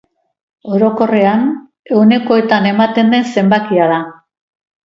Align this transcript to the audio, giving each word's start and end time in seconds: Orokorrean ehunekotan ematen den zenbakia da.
Orokorrean 0.77 1.43
ehunekotan 1.97 2.67
ematen 2.73 3.15
den 3.17 3.31
zenbakia 3.35 3.93
da. 3.97 4.01